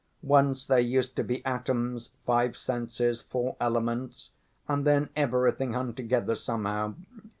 Once 0.23 0.65
there 0.65 0.79
used 0.79 1.15
to 1.15 1.23
be 1.23 1.45
atoms, 1.45 2.09
five 2.25 2.57
senses, 2.57 3.21
four 3.21 3.55
elements, 3.59 4.31
and 4.67 4.83
then 4.83 5.09
everything 5.15 5.73
hung 5.73 5.93
together 5.93 6.33
somehow. 6.33 6.95